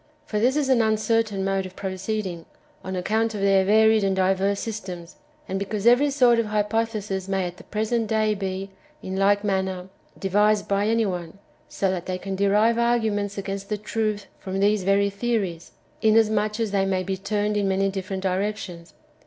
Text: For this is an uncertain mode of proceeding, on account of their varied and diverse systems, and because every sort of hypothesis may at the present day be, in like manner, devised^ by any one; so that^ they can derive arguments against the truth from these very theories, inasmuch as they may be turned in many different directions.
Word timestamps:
For 0.25 0.39
this 0.39 0.55
is 0.55 0.67
an 0.67 0.81
uncertain 0.81 1.45
mode 1.45 1.67
of 1.67 1.75
proceeding, 1.75 2.47
on 2.83 2.95
account 2.95 3.35
of 3.35 3.41
their 3.41 3.63
varied 3.63 4.03
and 4.03 4.15
diverse 4.15 4.59
systems, 4.59 5.17
and 5.47 5.59
because 5.59 5.85
every 5.85 6.09
sort 6.09 6.39
of 6.39 6.47
hypothesis 6.47 7.27
may 7.27 7.45
at 7.45 7.57
the 7.57 7.63
present 7.65 8.07
day 8.07 8.33
be, 8.33 8.71
in 9.03 9.15
like 9.15 9.43
manner, 9.43 9.89
devised^ 10.19 10.67
by 10.67 10.87
any 10.87 11.05
one; 11.05 11.37
so 11.69 11.91
that^ 11.91 12.05
they 12.05 12.17
can 12.17 12.35
derive 12.35 12.79
arguments 12.79 13.37
against 13.37 13.69
the 13.69 13.77
truth 13.77 14.25
from 14.39 14.59
these 14.59 14.81
very 14.81 15.11
theories, 15.11 15.71
inasmuch 16.01 16.59
as 16.59 16.71
they 16.71 16.83
may 16.87 17.03
be 17.03 17.15
turned 17.15 17.55
in 17.55 17.67
many 17.67 17.87
different 17.91 18.23
directions. 18.23 18.95